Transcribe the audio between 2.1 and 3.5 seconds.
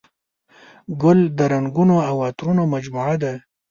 عطرونو مجموعه ده.